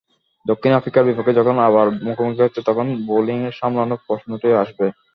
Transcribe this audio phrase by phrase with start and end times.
[0.45, 4.91] দক্ষিণ আফ্রিকার বিপক্ষে যখন আবার মুখোমুখি হচ্ছে তখন তাদের বোলিং সামলানোর প্রশ্নটি আসবেই।